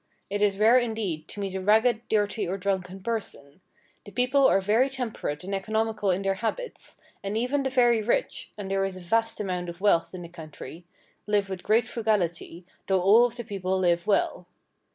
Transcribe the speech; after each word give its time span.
It 0.31 0.41
is 0.41 0.57
rare, 0.57 0.79
indeed, 0.79 1.27
to 1.27 1.39
meet 1.39 1.53
a 1.53 1.61
ragged, 1.61 2.09
dirty, 2.09 2.47
or 2.47 2.57
drunken 2.57 3.03
person. 3.03 3.61
The 4.03 4.11
people 4.11 4.47
are 4.47 4.59
very 4.59 4.89
temperate 4.89 5.43
and 5.43 5.53
economical 5.53 6.09
in 6.09 6.23
their 6.23 6.33
habits; 6.41 6.97
and 7.23 7.37
even 7.37 7.61
the 7.61 7.69
very 7.69 8.01
rich, 8.01 8.49
and 8.57 8.71
there 8.71 8.83
is 8.83 8.97
a 8.97 8.99
vast 8.99 9.39
amount 9.39 9.69
of 9.69 9.79
wealth 9.79 10.15
in 10.15 10.23
the 10.23 10.27
country 10.27 10.85
live 11.27 11.51
with 11.51 11.61
great 11.61 11.87
frugality, 11.87 12.65
though 12.87 12.99
all 12.99 13.27
of 13.27 13.35
the 13.35 13.43
people 13.43 13.77
live 13.77 14.07
well. 14.07 14.47